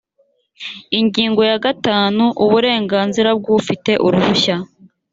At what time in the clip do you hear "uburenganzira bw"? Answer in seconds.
2.45-3.45